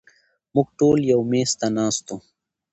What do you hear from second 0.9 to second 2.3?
يو مېز ته ناست وو